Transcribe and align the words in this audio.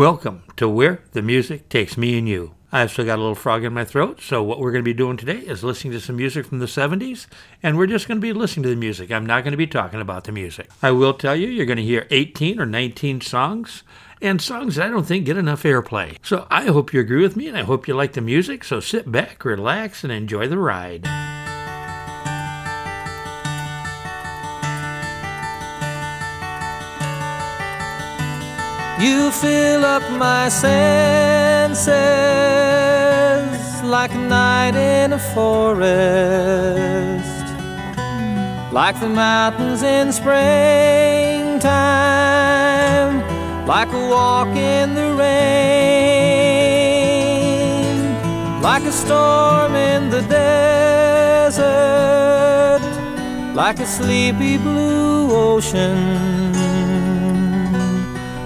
Welcome 0.00 0.44
to 0.56 0.66
Where 0.66 1.02
the 1.12 1.20
Music 1.20 1.68
Takes 1.68 1.98
Me 1.98 2.16
and 2.16 2.26
You. 2.26 2.54
I've 2.72 2.90
still 2.90 3.04
got 3.04 3.18
a 3.18 3.20
little 3.20 3.34
frog 3.34 3.64
in 3.64 3.74
my 3.74 3.84
throat, 3.84 4.22
so 4.22 4.42
what 4.42 4.58
we're 4.58 4.72
going 4.72 4.82
to 4.82 4.90
be 4.90 4.94
doing 4.94 5.18
today 5.18 5.40
is 5.40 5.62
listening 5.62 5.92
to 5.92 6.00
some 6.00 6.16
music 6.16 6.46
from 6.46 6.58
the 6.58 6.64
70s, 6.64 7.26
and 7.62 7.76
we're 7.76 7.86
just 7.86 8.08
going 8.08 8.16
to 8.16 8.22
be 8.22 8.32
listening 8.32 8.62
to 8.62 8.70
the 8.70 8.76
music. 8.76 9.12
I'm 9.12 9.26
not 9.26 9.44
going 9.44 9.50
to 9.50 9.58
be 9.58 9.66
talking 9.66 10.00
about 10.00 10.24
the 10.24 10.32
music. 10.32 10.70
I 10.82 10.90
will 10.90 11.12
tell 11.12 11.36
you, 11.36 11.48
you're 11.48 11.66
going 11.66 11.76
to 11.76 11.82
hear 11.82 12.06
18 12.10 12.58
or 12.58 12.64
19 12.64 13.20
songs, 13.20 13.82
and 14.22 14.40
songs 14.40 14.76
that 14.76 14.86
I 14.86 14.88
don't 14.88 15.04
think 15.04 15.26
get 15.26 15.36
enough 15.36 15.64
airplay. 15.64 16.16
So 16.22 16.46
I 16.50 16.64
hope 16.64 16.94
you 16.94 17.00
agree 17.00 17.20
with 17.20 17.36
me, 17.36 17.46
and 17.46 17.58
I 17.58 17.64
hope 17.64 17.86
you 17.86 17.92
like 17.92 18.14
the 18.14 18.22
music, 18.22 18.64
so 18.64 18.80
sit 18.80 19.12
back, 19.12 19.44
relax, 19.44 20.02
and 20.02 20.10
enjoy 20.10 20.48
the 20.48 20.56
ride. 20.56 21.29
You 29.00 29.30
fill 29.32 29.82
up 29.86 30.02
my 30.18 30.50
senses 30.50 31.88
like 33.82 34.12
a 34.12 34.18
night 34.18 34.74
in 34.74 35.14
a 35.14 35.18
forest, 35.18 35.86
like 38.74 39.00
the 39.00 39.08
mountains 39.08 39.82
in 39.82 40.12
springtime, 40.12 40.36
like 43.66 43.88
a 43.88 44.08
walk 44.10 44.54
in 44.54 44.94
the 44.94 45.14
rain, 45.14 45.30
like 48.60 48.82
a 48.82 48.92
storm 48.92 49.74
in 49.76 50.10
the 50.10 50.20
desert, 50.28 51.62
like 53.54 53.80
a 53.80 53.86
sleepy 53.86 54.58
blue 54.58 55.32
ocean. 55.32 56.89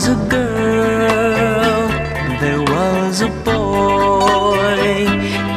was 0.00 0.08
a 0.08 0.28
girl, 0.30 1.88
there 2.40 2.62
was 2.62 3.20
a 3.20 3.28
boy. 3.44 5.04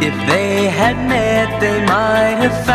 If 0.08 0.16
they 0.28 0.68
had 0.68 0.98
met, 1.08 1.62
they 1.62 1.80
might 1.86 2.38
have 2.44 2.66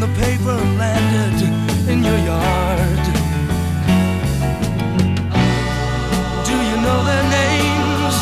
and 0.00 0.14
the 0.14 0.20
paper 0.20 0.54
landed 0.78 1.42
in 1.90 2.02
your 2.04 2.18
yard. 2.18 3.04
Do 6.46 6.54
you 6.68 6.76
know 6.84 6.98
their 7.04 7.24
names? 7.38 8.14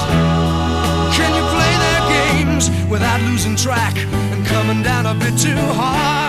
Can 1.16 1.30
you 1.36 1.44
play 1.54 1.72
their 1.86 2.02
games 2.16 2.70
without 2.90 3.20
losing 3.22 3.56
track 3.56 3.96
and 3.98 4.46
coming 4.46 4.82
down 4.82 5.04
a 5.06 5.14
bit 5.14 5.38
too 5.38 5.56
hard? 5.74 6.25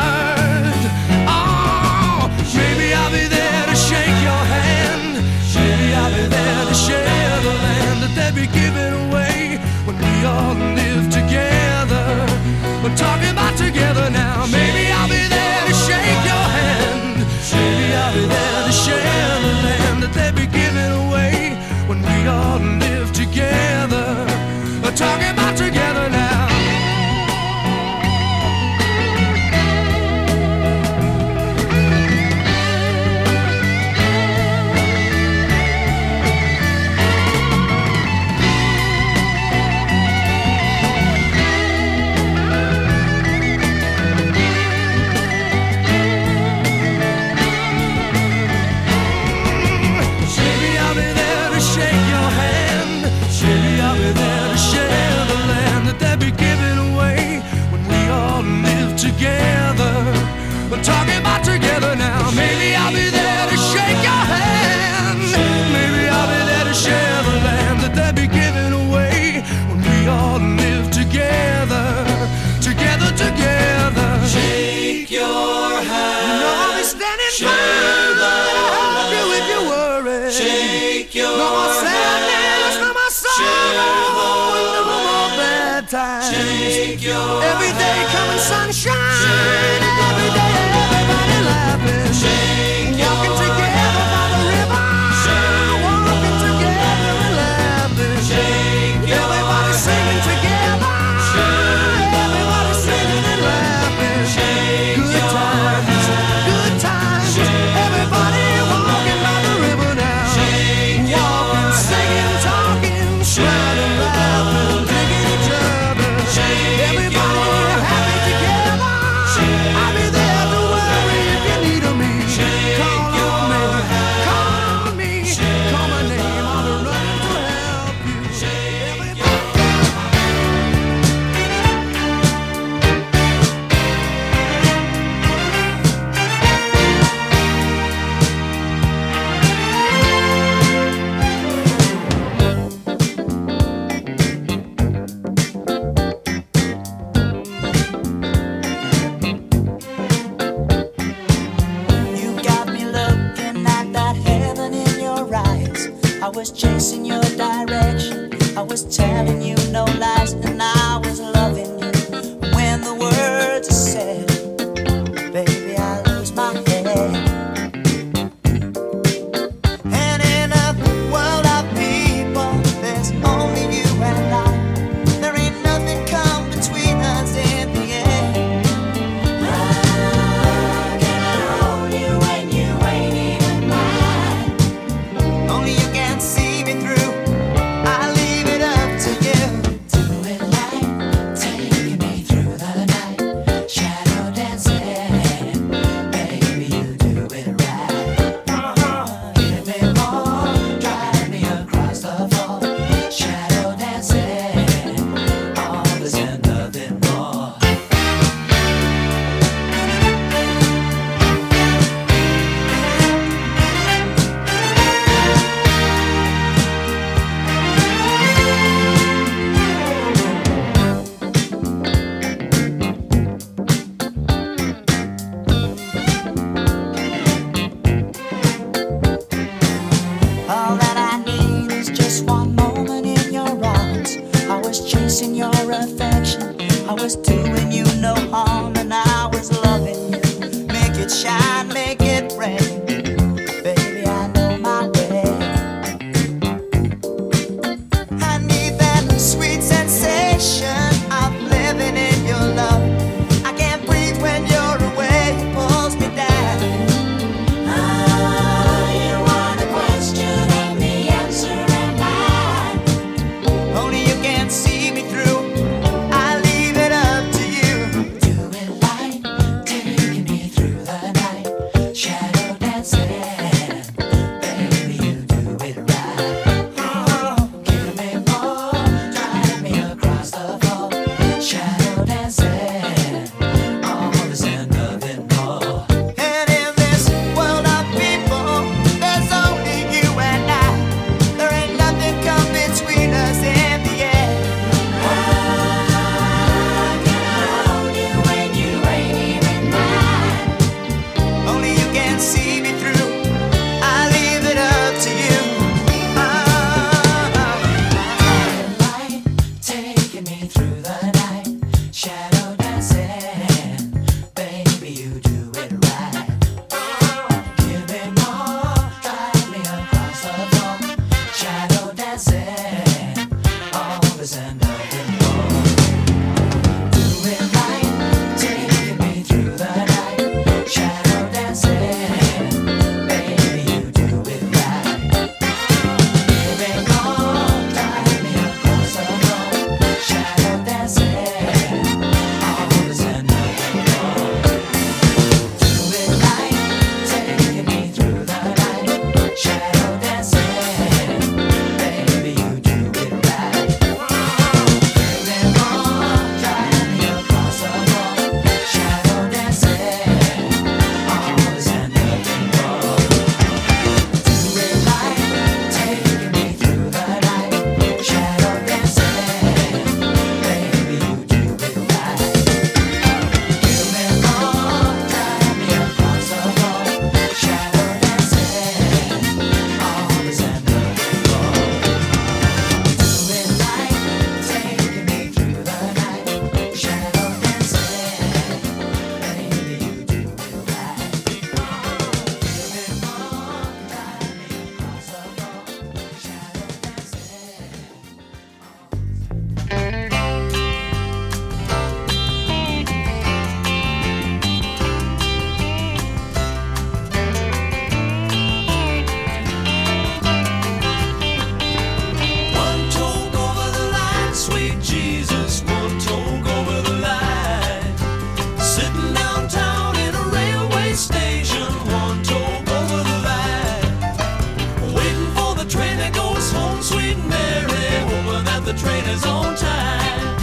ferry, 427.58 427.90
hoping 428.10 428.44
that 428.46 428.64
the 428.66 428.74
train 428.74 429.04
is 429.06 429.26
on 429.26 429.56
time. 429.56 430.38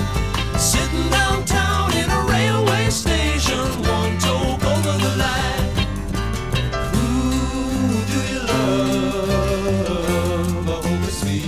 Sitting 0.58 1.08
downtown 1.10 1.92
in 1.92 2.10
a 2.10 2.20
railway 2.34 2.90
station, 2.90 3.64
one 3.82 4.18
toe 4.18 4.58
over 4.72 4.94
the 5.04 5.12
line. 5.24 5.68
Who 6.92 7.08
do 8.10 8.18
you 8.32 8.40
love? 8.52 9.88
I 10.68 10.76
hope 10.86 11.08
it's 11.08 11.22
me. 11.24 11.42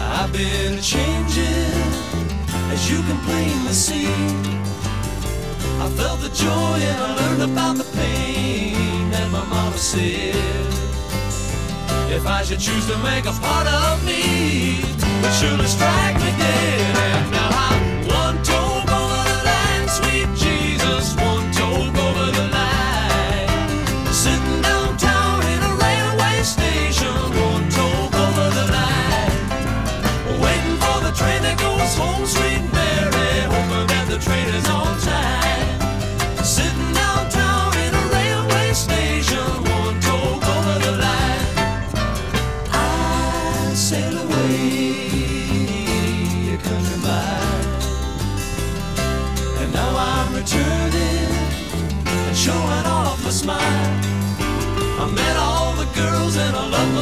I've 0.00 0.32
been 0.32 0.80
changing, 0.80 1.88
as 2.72 2.90
you 2.90 2.98
can 3.02 3.18
plainly 3.26 3.72
see. 3.72 4.08
I 5.84 5.88
felt 5.98 6.20
the 6.20 6.30
joy 6.34 6.78
and 6.90 6.98
I 7.06 7.10
learned 7.20 7.42
about 7.52 7.76
the 7.76 7.84
pain 7.96 9.10
that 9.10 9.30
my 9.30 9.44
mama 9.46 9.78
said 9.78 10.81
if 12.12 12.26
I 12.26 12.42
should 12.42 12.60
choose 12.60 12.86
to 12.88 12.98
make 12.98 13.24
a 13.24 13.32
part 13.32 13.66
of 13.66 14.04
me 14.04 14.84
would 15.22 15.32
surely 15.32 15.66
strike 15.66 16.16
me 16.16 16.30
dead. 16.36 16.96
And 16.96 17.30
now 17.30 17.48
I'm 17.50 17.81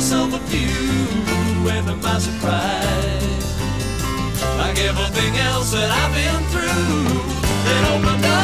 myself 0.01 0.33
a 0.33 0.39
few, 0.47 1.69
and 1.69 2.03
my 2.03 2.19
surprise, 2.19 3.61
like 4.57 4.79
everything 4.79 5.37
else 5.37 5.73
that 5.73 5.91
I've 5.91 6.15
been 6.15 6.43
through, 6.49 7.21
it 7.71 8.09
opened 8.09 8.25
up. 8.25 8.40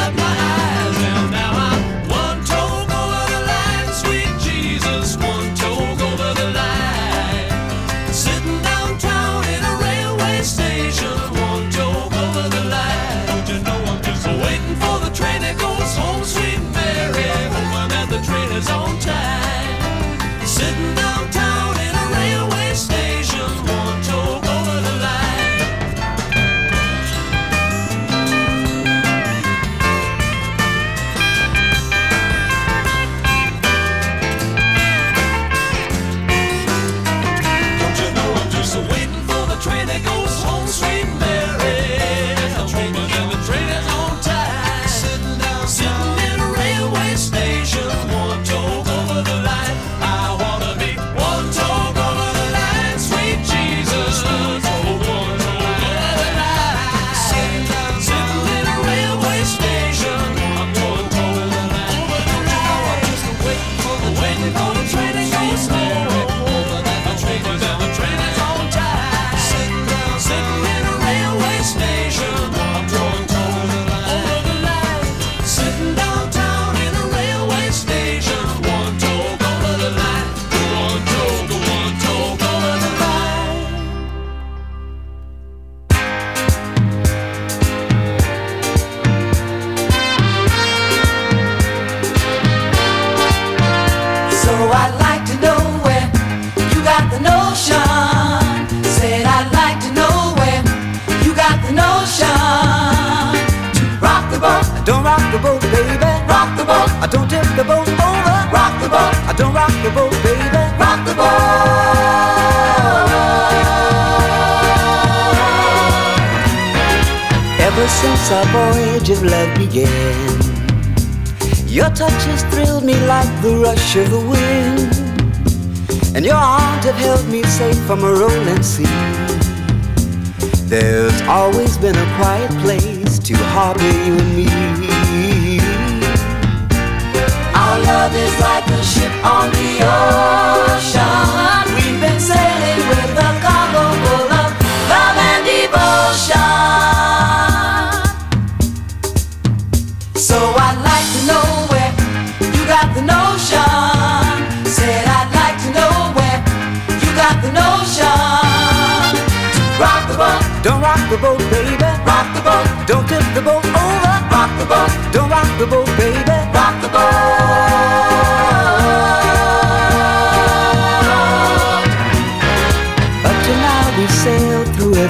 sugar 123.87 124.26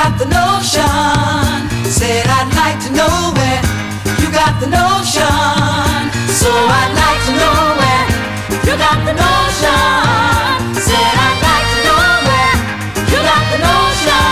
got 0.00 0.16
the 0.16 0.28
notion. 0.32 1.60
Said 1.84 2.24
I'd 2.24 2.48
like 2.56 2.80
to 2.88 2.90
know 2.96 3.16
where 3.36 3.60
you 4.16 4.32
got 4.32 4.56
the 4.56 4.68
notion. 4.72 6.00
So 6.40 6.48
I'd 6.48 6.92
like 6.96 7.20
to 7.28 7.32
know 7.36 7.60
where 7.80 8.06
you 8.64 8.74
got 8.80 8.98
the 9.04 9.12
notion. 9.12 10.72
Said 10.72 11.12
I'd 11.26 11.38
like 11.44 11.68
to 11.74 11.80
know 11.84 12.04
where 12.28 12.56
you 13.12 13.18
got 13.28 13.44
the 13.52 13.58
notion. 13.60 14.24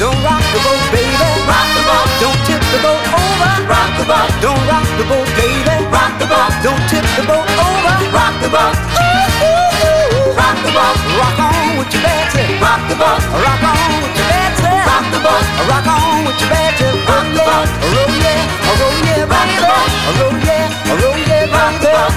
Don't 0.00 0.20
rock 0.24 0.44
the 0.54 0.60
boat, 0.64 0.84
baby. 0.88 1.28
Rock 1.44 1.68
the 1.76 1.82
boat, 1.84 2.08
don't 2.24 2.40
tip 2.48 2.62
the 2.72 2.80
boat 2.80 3.04
over. 3.12 3.52
Rock 3.68 3.90
the 4.00 4.06
boat, 4.08 4.32
don't 4.40 4.62
rock 4.72 4.88
the 4.96 5.04
boat, 5.04 5.28
baby. 5.36 5.76
Rock 5.92 6.12
the 6.16 6.26
boat, 6.32 6.52
don't 6.64 6.84
tip 6.88 7.06
the 7.12 7.24
boat 7.28 7.48
over. 7.60 7.94
Rock 8.08 8.34
the 8.40 8.48
boat, 8.48 8.76
ooh, 9.04 9.44
ooh, 9.44 9.68
ooh. 9.84 10.40
rock 10.40 10.56
the 10.64 10.72
boat, 10.72 10.96
rock 11.20 11.43
with 11.84 11.94
your 11.94 12.02
bad. 12.02 12.32
Rock 12.60 12.80
the 12.88 12.96
boat. 12.96 13.20
Rock 13.44 13.62
on 13.62 14.02
with 14.02 14.16
your 14.16 14.28
bad. 14.28 14.52
Rock 14.88 15.06
the 15.12 15.20
boat. 15.20 15.44
Rock 15.68 15.86
on 15.86 16.24
with 16.24 16.40
your 16.40 16.50
bad. 16.50 16.80
Rock 17.08 17.28
the 17.36 17.42
boat. 17.44 17.68
Roll 17.92 18.14
yeah, 18.24 18.40
roll 18.80 18.96
yeah, 19.04 19.24
rock 19.28 19.48
the 19.56 19.62
boat. 19.68 19.90
Roll 20.18 20.36
yeah, 20.48 20.64
roll 21.00 21.18
yeah, 21.28 21.54
rock 21.54 21.74
the 21.82 21.88
boat. 21.92 22.14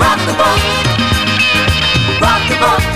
Rock 0.00 0.20
the 0.26 0.34
boat. 0.40 0.60
Rock 2.20 2.42
the 2.48 2.56
boat. 2.58 2.89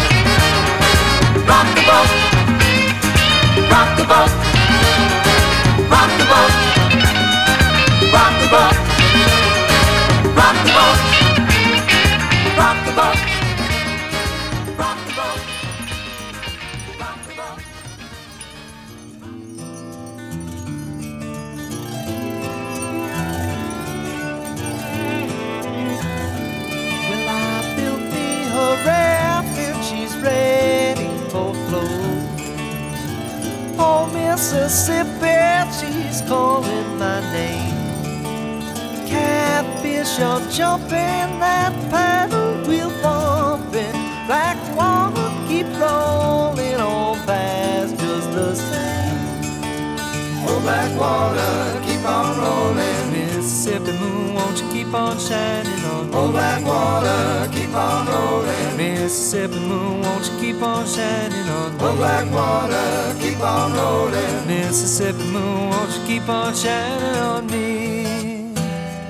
Black 62.05 62.31
water, 62.31 63.17
keep 63.19 63.41
on 63.41 63.73
rolling. 63.73 64.47
Mississippi 64.47 65.25
moon, 65.33 65.71
won't 65.71 65.91
you 65.97 66.03
keep 66.07 66.29
on 66.29 66.55
shining 66.55 67.17
on 67.31 67.47
me? 67.47 68.53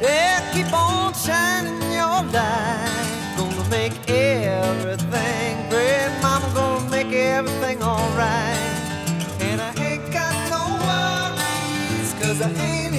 Yeah, 0.01 0.39
keep 0.55 0.73
on 0.73 1.13
shining 1.27 1.83
your 1.99 2.21
light. 2.37 3.07
Gonna 3.37 3.69
make 3.69 3.97
everything 4.09 5.53
great. 5.71 6.11
Mama 6.23 6.49
gonna 6.55 6.91
make 6.97 7.13
everything 7.13 7.83
alright. 7.83 8.75
And 9.47 9.61
I 9.69 9.71
ain't 9.89 10.07
got 10.19 10.35
no 10.55 10.63
worries, 10.89 12.11
cause 12.21 12.39
I 12.49 12.51
ain't 12.71 12.94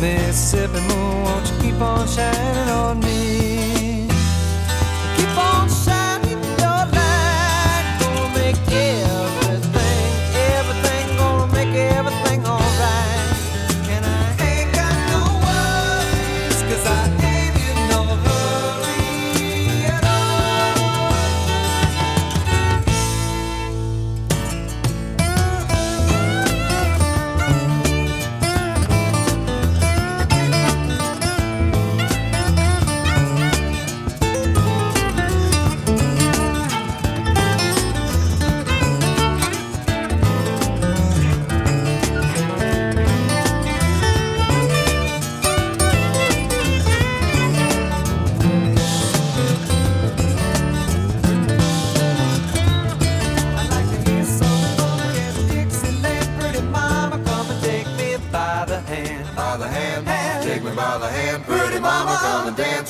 Mississippi 0.00 0.80
moon, 0.80 1.22
won't 1.24 1.50
you 1.50 1.58
keep 1.60 1.80
on 1.80 2.06
shining 2.06 2.68
on 2.68 3.05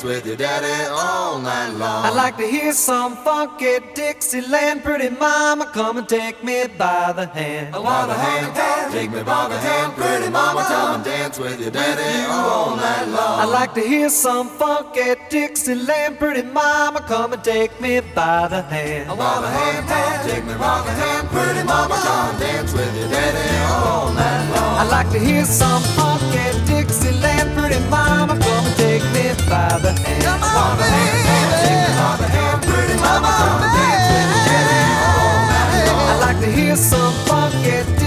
with 0.07 0.25
your 0.25 0.37
daddy 0.37 0.89
all 0.89 1.37
night 1.39 1.71
long. 1.71 2.05
I 2.05 2.11
like 2.11 2.37
to 2.37 2.47
hear 2.47 2.71
some 2.71 3.17
funky 3.17 3.79
Dixieland, 3.93 4.81
pretty 4.81 5.09
mama, 5.09 5.65
come 5.73 5.97
and 5.97 6.07
take 6.07 6.41
me 6.45 6.65
by 6.77 7.11
the 7.11 7.25
hand. 7.25 7.75
i 7.75 7.83
by 7.83 8.07
the 8.07 8.13
hand. 8.13 8.93
Take 8.93 9.11
me 9.11 9.21
by 9.23 9.49
the 9.49 9.57
hand, 9.57 9.93
pretty 9.95 10.29
mama. 10.29 10.63
Come 10.63 10.95
and 10.95 11.03
dance 11.03 11.37
with 11.37 11.59
your 11.59 11.71
daddy 11.71 12.31
all 12.31 12.77
night 12.77 13.07
long. 13.07 13.39
I 13.41 13.45
like 13.45 13.73
to 13.73 13.81
hear 13.81 14.09
some 14.09 14.47
funky 14.47 15.15
Dixieland, 15.29 16.19
pretty 16.19 16.43
mama, 16.43 17.01
come 17.01 17.33
and 17.33 17.43
take 17.43 17.73
me 17.81 17.99
by 17.99 18.47
the 18.47 18.61
hand. 18.61 19.11
i 19.11 19.15
By 19.15 19.41
the 19.41 19.49
hand, 19.59 20.29
take 20.29 20.45
me 20.45 20.53
by 20.53 20.83
the 20.87 20.93
hand, 21.03 21.27
pretty 21.27 21.63
mama. 21.67 21.95
Come 21.95 22.29
and 22.29 22.39
dance 22.39 22.71
with 22.71 22.95
your 22.97 23.09
daddy 23.09 23.47
all 23.73 24.13
night 24.13 24.45
long. 24.55 24.73
I 24.81 24.83
like 24.89 25.09
to 25.11 25.19
hear 25.19 25.43
some 25.43 25.83
funky 25.99 26.45
Dixieland, 26.65 27.57
pretty 27.57 27.79
mama, 27.89 28.35
some 36.77 37.11
funky 37.25 38.06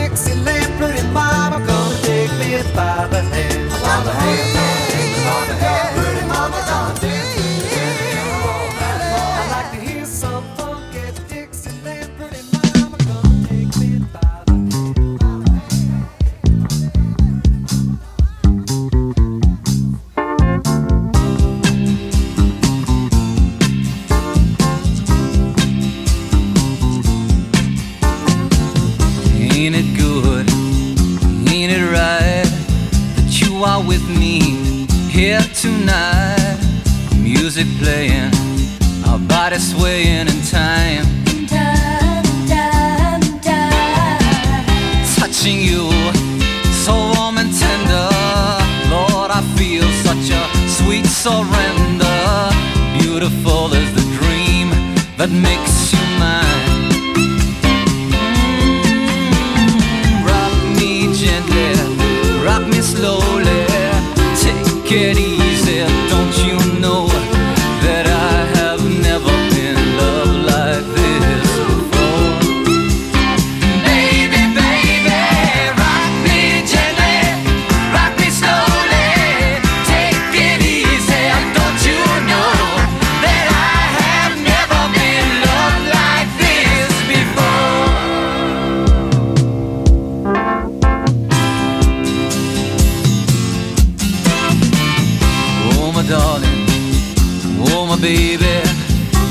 Oh, 97.62 97.86
my 97.86 97.96
baby, 98.00 98.56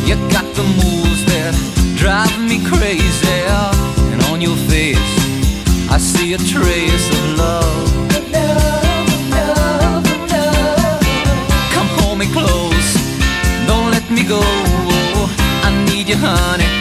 you 0.05 0.15
got 0.29 0.45
the 0.55 0.63
moves 0.63 1.25
that 1.25 1.53
drive 1.97 2.39
me 2.39 2.63
crazy. 2.65 3.27
And 4.11 4.21
on 4.31 4.41
your 4.41 4.55
face, 4.69 4.97
I 5.89 5.97
see 5.97 6.33
a 6.33 6.37
trace 6.37 7.09
of 7.09 7.37
love. 7.37 7.89
Come 11.73 11.89
hold 11.99 12.17
me 12.19 12.27
close, 12.31 12.89
don't 13.67 13.91
let 13.91 14.09
me 14.09 14.23
go. 14.23 14.41
I 15.63 15.85
need 15.87 16.07
you, 16.09 16.15
honey. 16.17 16.78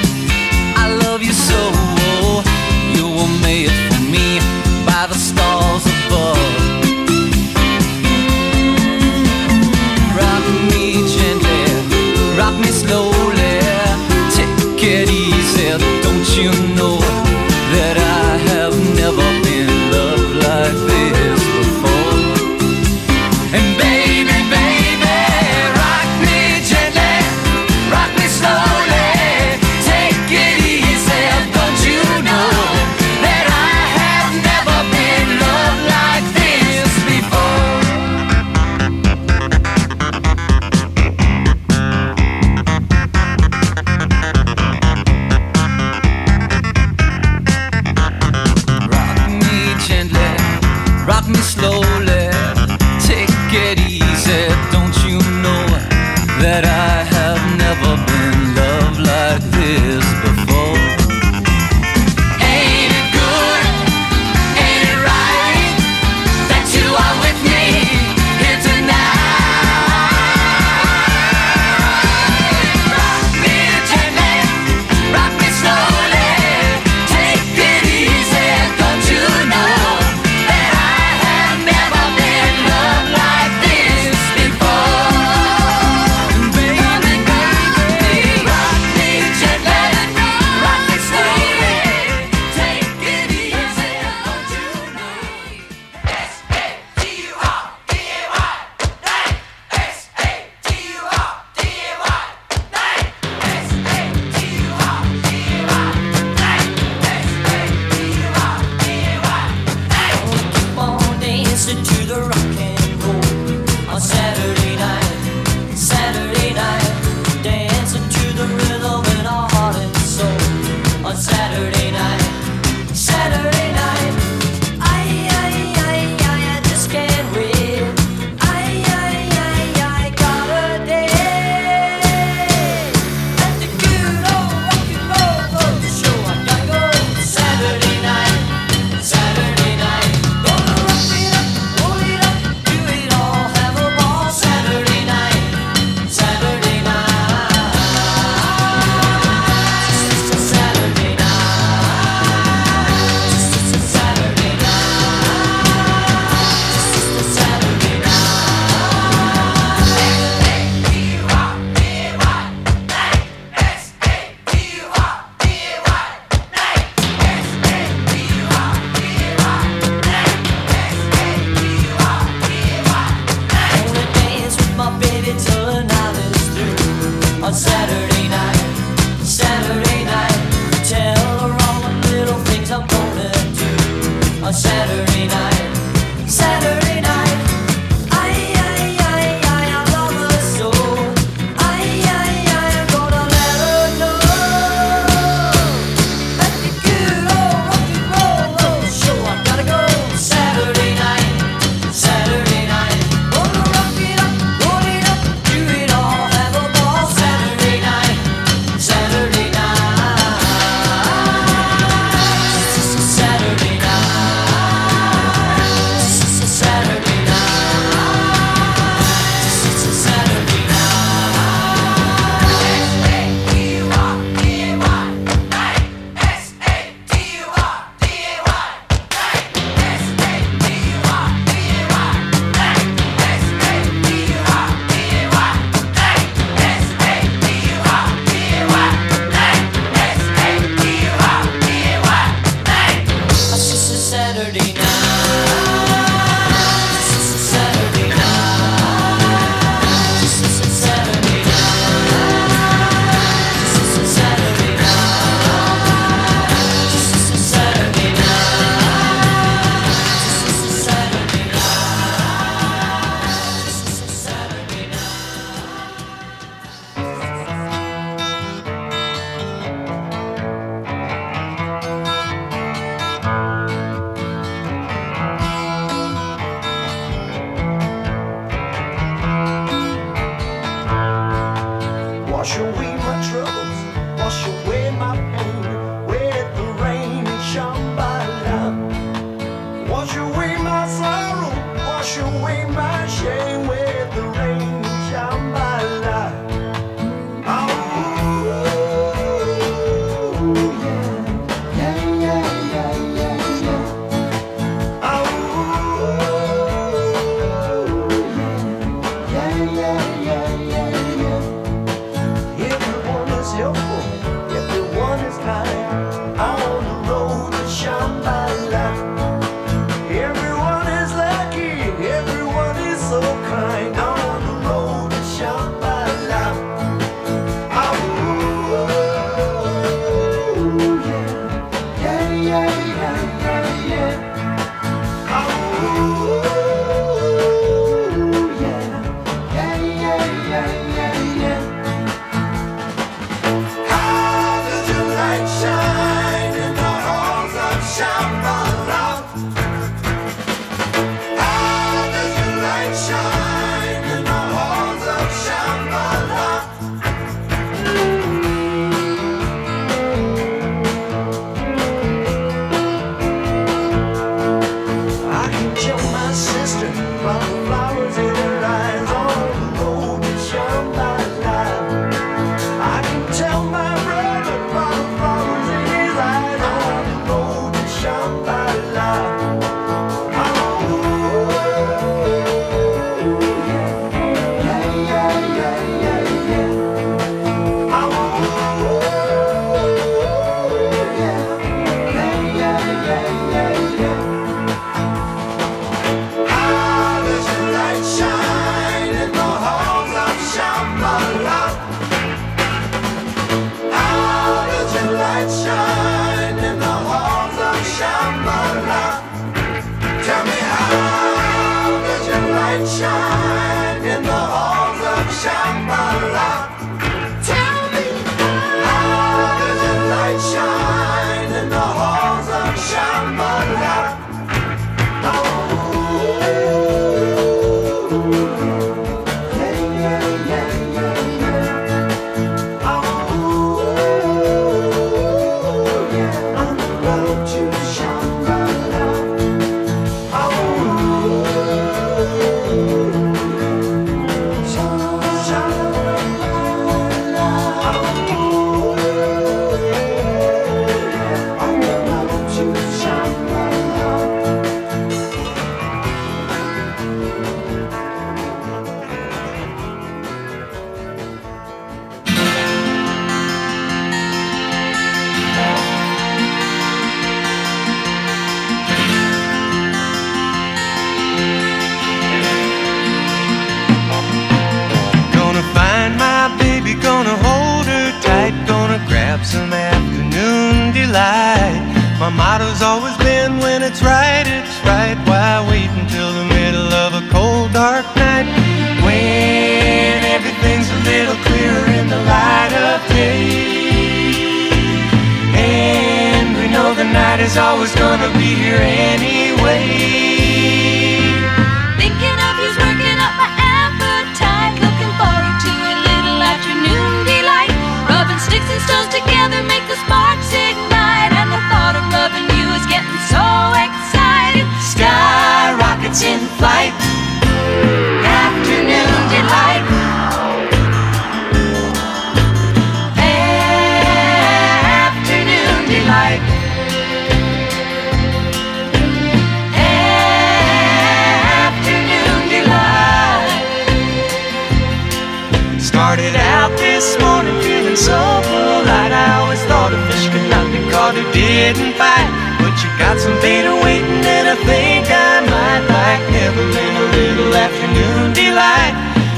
didn't 541.39 541.95
fight, 541.95 542.31
but 542.59 542.75
you 542.83 542.91
got 542.99 543.17
some 543.19 543.37
beta 543.41 543.71
waiting, 543.85 544.23
and 544.27 544.49
I 544.49 544.57
think 544.67 545.07
I 545.07 545.39
might 545.47 545.85
like 545.87 546.25
Neverland 546.35 546.97
a 546.99 547.07
little 547.15 547.55
afternoon 547.55 548.35
delight. 548.35 548.95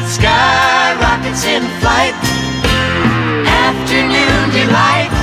Sky 0.09 0.97
rockets 0.97 1.45
in 1.45 1.63
flight, 1.81 2.17
afternoon 3.45 4.45
delight. 4.57 5.20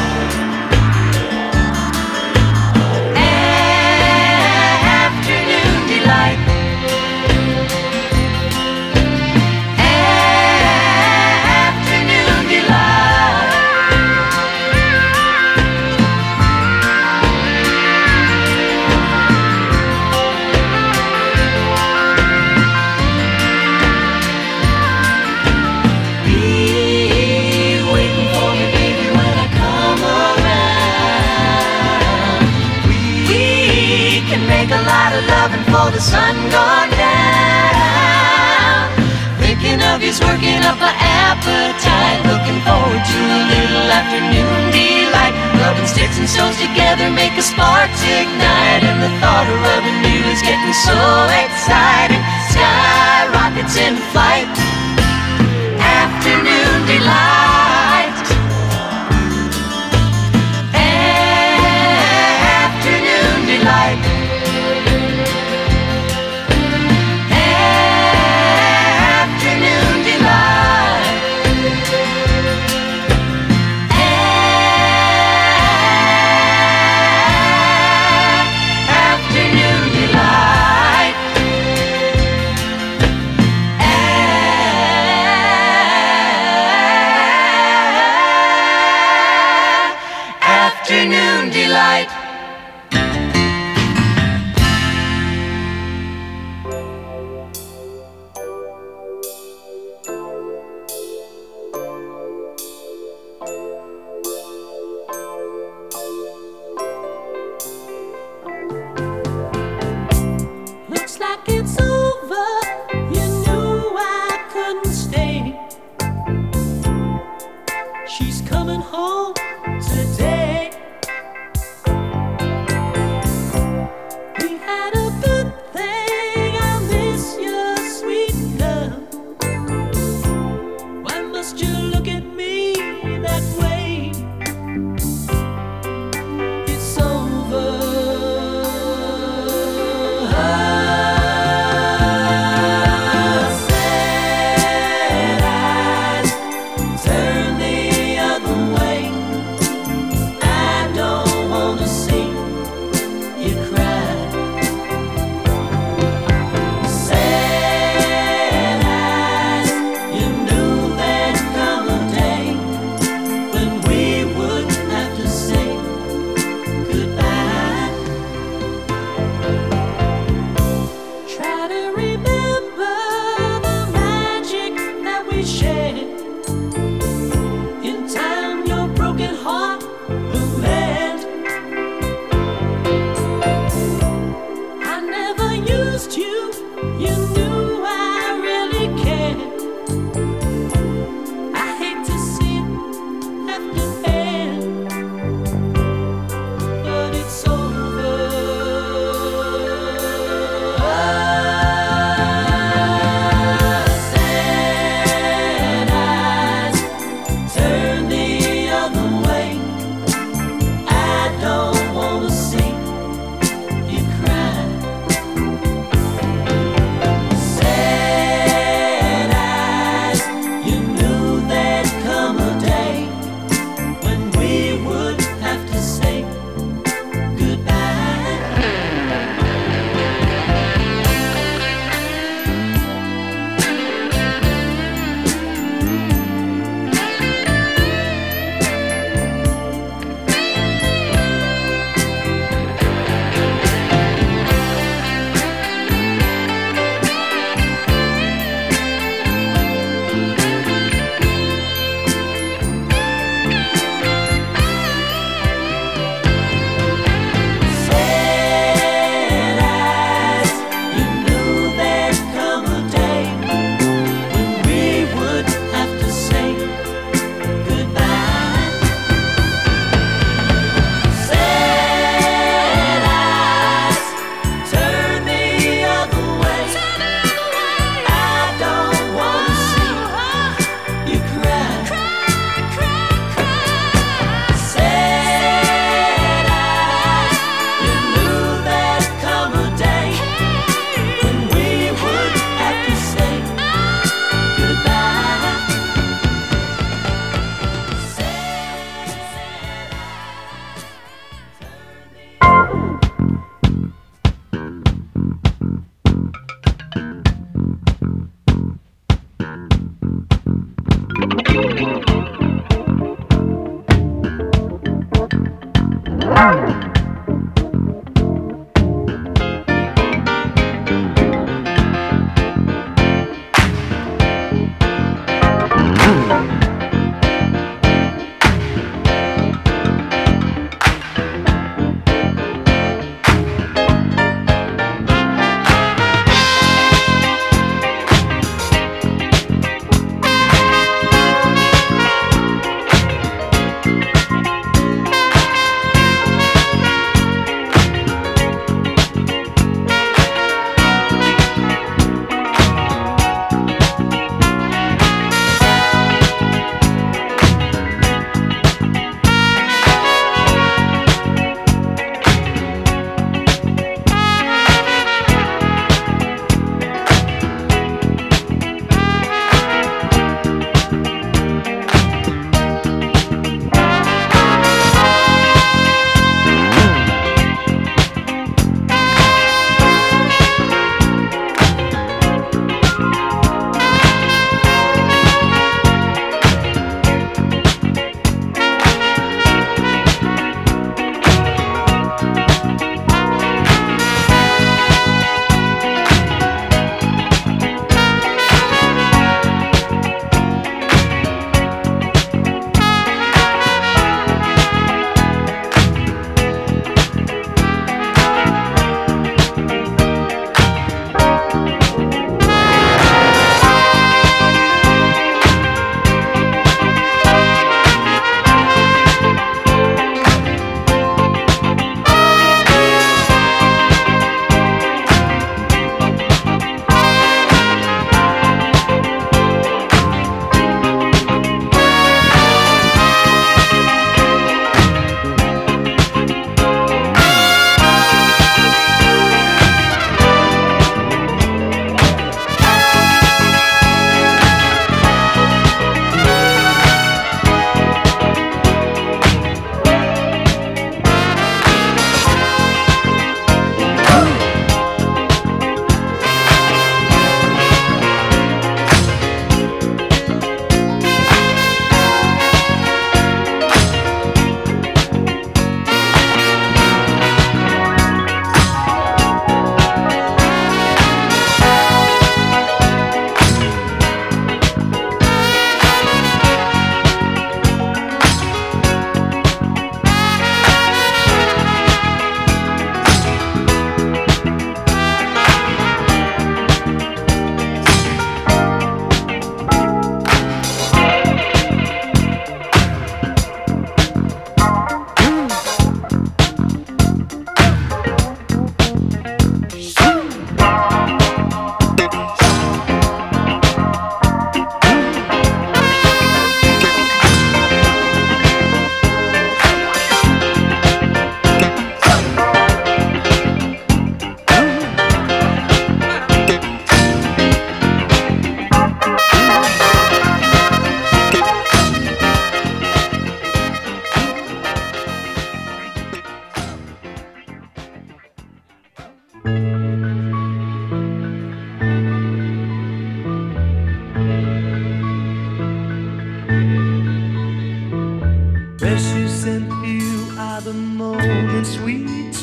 sun 36.08 36.36
gone 36.48 36.92
down. 36.96 38.88
Thinking 39.44 39.84
of 39.92 40.00
you's 40.00 40.24
working 40.24 40.64
up 40.64 40.80
an 40.80 40.96
appetite. 40.96 42.24
Looking 42.32 42.64
forward 42.64 43.04
to 43.04 43.20
a 43.20 43.42
little 43.52 43.92
afternoon 43.92 44.72
delight. 44.72 45.36
Rubbing 45.60 45.90
sticks 45.92 46.16
and 46.16 46.30
stones 46.32 46.56
together 46.56 47.12
make 47.12 47.36
a 47.36 47.44
spark 47.44 47.92
ignite. 48.08 48.88
And 48.88 49.04
the 49.04 49.12
thought 49.20 49.48
of 49.52 49.60
rubbing 49.68 50.00
you 50.08 50.24
is 50.32 50.40
getting 50.40 50.76
so 50.88 50.96
exciting. 51.44 52.24
Sky 52.56 53.28
rockets 53.36 53.76
in 53.76 54.00
flight. 54.16 54.77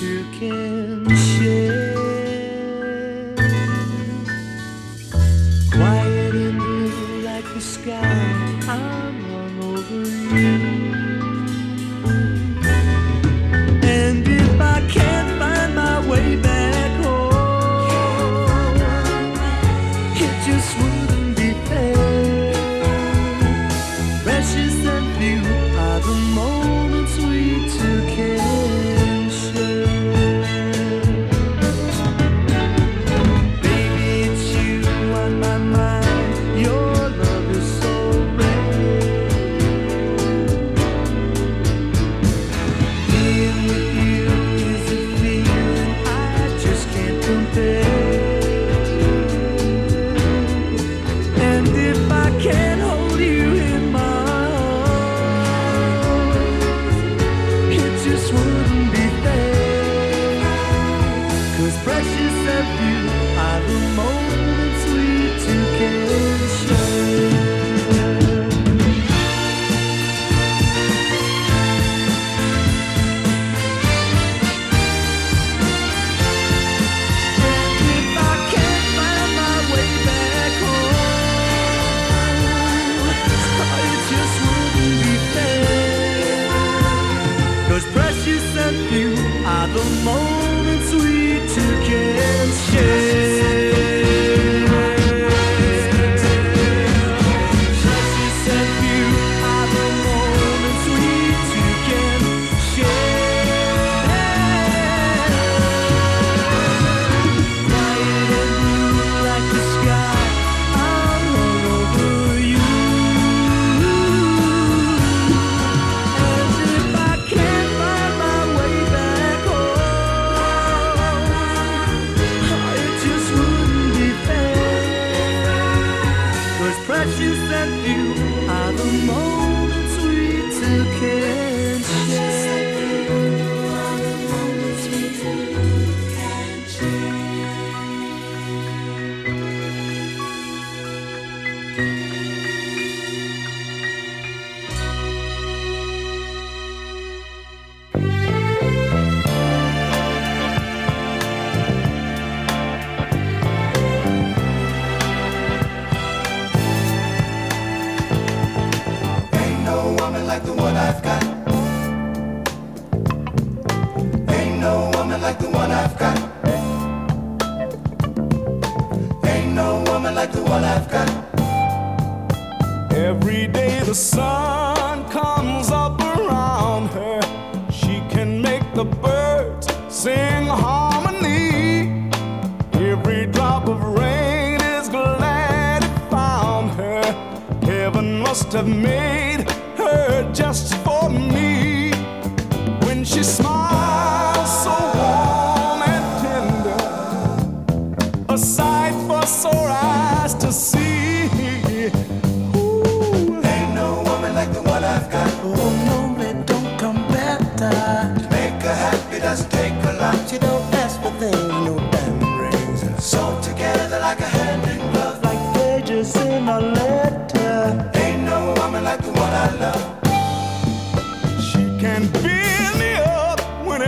you 0.04 0.24
can. 0.38 1.13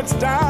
it's 0.07 0.15
time. 0.23 0.46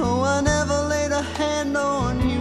Oh, 0.00 0.22
I 0.24 0.40
never 0.40 0.88
laid 0.88 1.12
a 1.12 1.20
hand 1.20 1.76
on 1.76 2.30
you. 2.30 2.38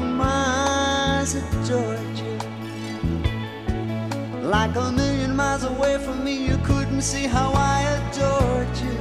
Like 4.47 4.75
a 4.77 4.91
million 4.93 5.35
miles 5.35 5.65
away 5.65 5.97
from 5.97 6.23
me, 6.23 6.47
you 6.47 6.57
couldn't 6.63 7.01
see 7.01 7.27
how 7.27 7.51
I 7.53 7.81
adored 7.97 8.77
you. 8.77 8.97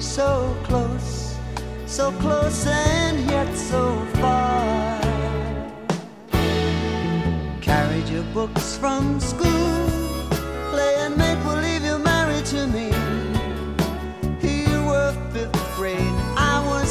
So 0.00 0.56
close, 0.64 1.36
so 1.86 2.10
close, 2.12 2.66
and 2.66 3.30
yet 3.30 3.56
so 3.56 3.99
Carried 7.60 8.08
your 8.08 8.24
books 8.34 8.76
from 8.76 9.18
school, 9.20 9.78
you 11.84 11.98
married 11.98 12.44
to 12.46 12.66
me. 12.66 12.88
You 14.42 14.84
were 14.84 15.12
fifth 15.32 15.76
grade, 15.76 15.96
I 16.36 16.62
was 16.66 16.90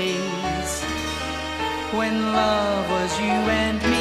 Days 0.00 0.82
when 1.98 2.32
love 2.32 2.90
was 2.90 3.12
you 3.20 3.38
and 3.60 3.82
me. 3.90 3.99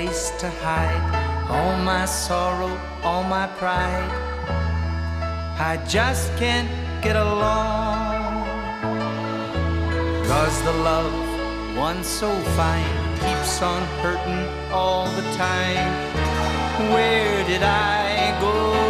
Place 0.00 0.30
to 0.38 0.48
hide 0.64 1.04
all 1.50 1.76
my 1.84 2.06
sorrow, 2.06 2.74
all 3.02 3.22
my 3.22 3.46
pride. 3.60 4.10
I 5.70 5.76
just 5.86 6.34
can't 6.38 6.70
get 7.02 7.16
along. 7.16 8.46
Cause 10.30 10.56
the 10.62 10.72
love, 10.90 11.12
once 11.76 12.08
so 12.08 12.30
fine, 12.56 12.96
keeps 13.24 13.60
on 13.60 13.82
hurting 14.02 14.44
all 14.72 15.04
the 15.18 15.26
time. 15.36 15.92
Where 16.94 17.44
did 17.50 17.62
I 17.62 18.40
go 18.40 18.89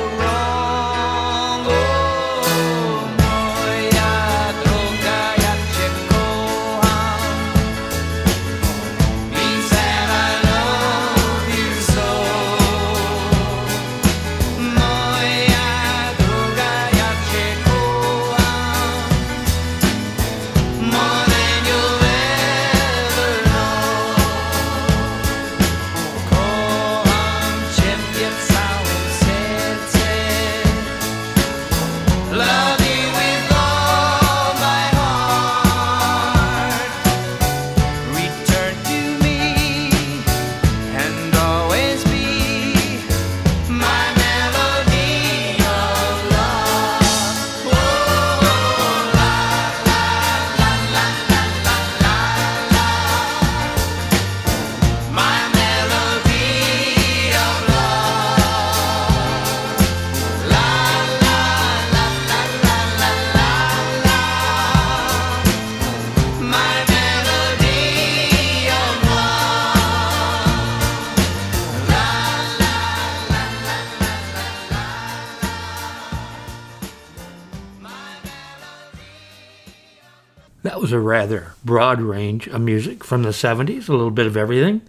rather 81.11 81.54
broad 81.64 82.00
range 82.00 82.46
of 82.46 82.61
music 82.61 83.02
from 83.02 83.24
the 83.24 83.30
70s, 83.30 83.88
a 83.88 83.92
little 83.92 84.12
bit 84.12 84.28
of 84.28 84.36
everything. 84.36 84.80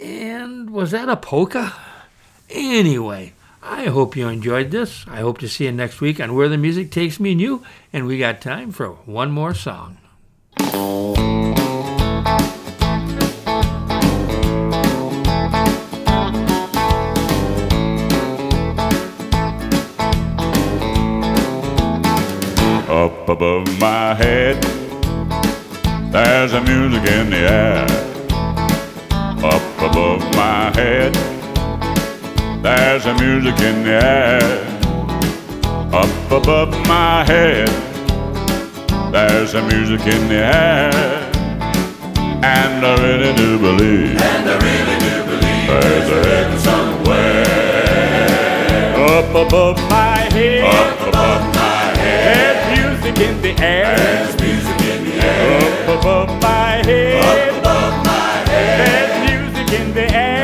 And 0.00 0.70
was 0.70 0.92
that 0.92 1.10
a 1.10 1.16
polka? 1.16 1.74
Anyway, 2.48 3.34
I 3.62 3.84
hope 3.84 4.16
you 4.16 4.26
enjoyed 4.26 4.70
this. 4.70 5.04
I 5.06 5.20
hope 5.20 5.36
to 5.38 5.48
see 5.48 5.66
you 5.66 5.72
next 5.72 6.00
week 6.00 6.18
on 6.18 6.34
Where 6.34 6.48
the 6.48 6.56
Music 6.56 6.90
Takes 6.90 7.20
Me 7.20 7.32
and 7.32 7.40
You. 7.40 7.62
And 7.92 8.06
we 8.06 8.18
got 8.18 8.40
time 8.40 8.72
for 8.72 8.88
one 9.04 9.30
more 9.30 9.52
song. 9.52 9.98
Up 22.88 23.28
above 23.28 23.78
my 23.78 24.14
head, 24.14 24.64
there's 26.10 26.52
a 26.52 26.60
music 26.60 27.04
in 27.10 27.30
the 27.30 27.36
air. 27.36 27.86
Up 29.42 29.62
above 29.78 30.22
my 30.34 30.70
head, 30.74 31.14
there's 32.62 33.06
a 33.06 33.14
music 33.14 33.58
in 33.60 33.84
the 33.84 34.02
air. 34.02 34.66
Up 35.92 36.30
above 36.30 36.72
my 36.86 37.24
head, 37.24 37.68
there's 39.12 39.54
a 39.54 39.62
music 39.62 40.06
in 40.06 40.28
the 40.28 40.42
air. 40.44 40.92
And 42.42 42.84
I 42.84 42.94
really 43.02 43.32
do 43.36 43.58
believe, 43.58 44.20
and 44.20 44.48
I 44.48 44.56
really 44.66 44.98
do 45.06 45.24
believe 45.30 45.66
there's 45.68 46.10
a 46.10 46.20
heaven 46.28 46.58
somewhere. 46.58 47.46
Up 49.14 49.30
above 49.46 49.78
my 49.88 50.18
head, 50.32 50.64
up 50.64 51.08
above 51.08 51.54
my 51.54 51.94
head, 51.98 52.76
there's 52.76 53.02
music 53.04 53.16
in 53.28 53.42
the 53.42 53.52
air. 53.62 53.96
There's 53.96 54.39
music 55.40 55.72
in 55.72 55.84
the. 55.84 55.90
Up 55.90 55.98
above 55.98 56.42
my 56.42 56.82
head, 56.84 57.24
up 57.24 57.58
above 57.60 58.04
my 58.04 58.50
head, 58.50 58.78
there's 58.80 59.30
music 59.30 59.80
in 59.80 59.94
the 59.94 60.14
air. 60.14 60.39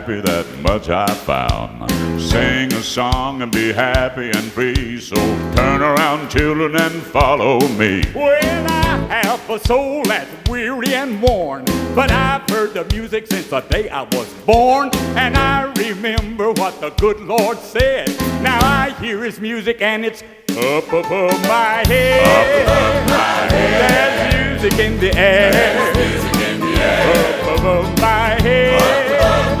Happy. 0.00 0.20
That 0.20 0.46
much 0.62 0.88
I 0.88 1.12
found. 1.12 1.90
Sing 2.20 2.72
a 2.72 2.82
song 2.82 3.42
and 3.42 3.50
be 3.50 3.72
happy 3.72 4.30
and 4.30 4.44
free. 4.52 5.00
So 5.00 5.16
turn 5.56 5.82
around, 5.82 6.30
children, 6.30 6.76
and 6.76 7.02
follow 7.02 7.58
me. 7.70 8.04
Well, 8.14 8.66
I 8.70 9.22
have 9.24 9.50
a 9.50 9.58
soul 9.58 10.04
that's 10.04 10.30
weary 10.48 10.94
and 10.94 11.20
worn, 11.20 11.64
but 11.96 12.12
I've 12.12 12.48
heard 12.48 12.74
the 12.74 12.84
music 12.94 13.26
since 13.26 13.48
the 13.48 13.60
day 13.60 13.88
I 13.88 14.02
was 14.02 14.32
born, 14.46 14.90
and 15.16 15.36
I 15.36 15.72
remember 15.72 16.52
what 16.52 16.80
the 16.80 16.90
good 16.90 17.20
Lord 17.20 17.58
said. 17.58 18.08
Now 18.40 18.58
I 18.62 18.94
hear 19.00 19.24
His 19.24 19.40
music 19.40 19.82
and 19.82 20.04
it's 20.04 20.22
up 20.50 20.86
above 20.88 21.40
my 21.42 21.82
head. 21.86 22.22
Up 22.22 22.62
above 22.62 23.10
my 23.10 23.52
head. 23.52 23.80
There's 23.82 24.62
music 24.62 24.78
in 24.78 25.00
the 25.00 25.18
air. 25.18 25.52
There's 25.52 25.96
music 25.96 26.34
in 26.50 26.60
the 26.60 26.82
air. 26.82 27.50
Up 27.50 27.58
above 27.58 28.00
my 28.00 28.40
head. 28.40 28.82
Up 28.82 29.06
above 29.06 29.18
my 29.18 29.54
head. 29.54 29.57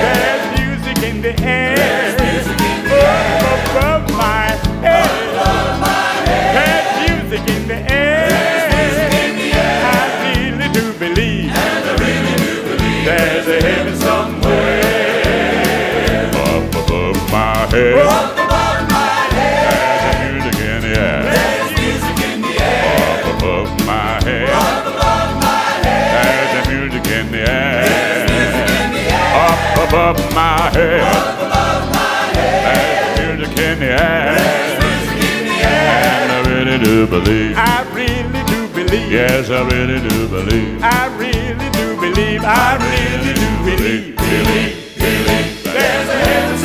There's 0.00 0.44
music 0.58 0.98
in 1.10 1.16
the 1.22 1.34
air. 1.42 1.76
There's 1.76 2.14
music 2.20 2.60
in 2.72 2.78
the 2.84 2.94
air. 2.94 3.40
Above 3.70 4.04
my 4.16 4.46
head. 4.84 5.10
Above 5.34 5.80
my 5.80 6.12
head. 6.28 6.54
There's 6.56 6.88
music 7.10 7.44
in 7.54 7.62
the 7.68 7.78
air. 7.92 8.28
There's 8.30 8.66
music 8.76 9.12
in 9.24 9.32
the 9.40 9.48
air. 9.58 9.78
I 9.84 9.96
really 10.24 10.68
do 10.78 10.84
believe. 11.04 11.50
And 11.50 11.84
I 11.90 11.94
really 12.04 12.34
do 12.44 12.52
believe. 12.70 13.04
There's 13.08 13.46
a 13.46 13.58
heaven 13.66 13.96
somewhere. 13.96 14.80
Up 16.34 16.74
above 16.82 17.20
my 17.30 17.66
head. 17.72 17.94
Oh, 17.96 18.39
above 30.10 30.34
my 30.34 30.70
head. 30.74 31.00
Above 31.00 31.90
my 31.94 32.34
head. 32.34 33.16
There's 33.16 33.38
music 33.38 33.58
in 33.58 33.78
the 33.78 33.86
air. 33.86 34.34
There's 34.34 34.82
music 34.82 35.22
in 35.30 35.44
the 35.46 35.56
air. 35.62 35.90
And 36.22 36.32
I 36.32 36.40
really 36.50 36.78
do 36.84 37.06
believe. 37.06 37.54
I 37.56 37.82
really 37.94 38.42
do 38.50 38.68
believe. 38.74 39.12
Yes, 39.12 39.50
I 39.50 39.62
really 39.68 40.00
do 40.08 40.28
believe. 40.28 40.82
I 40.82 41.06
really 41.16 41.70
do 41.70 41.96
believe. 42.00 42.42
I 42.42 42.76
really 42.90 43.34
do 43.34 43.48
believe. 43.64 44.16
believe, 44.16 44.94
believe. 44.98 46.59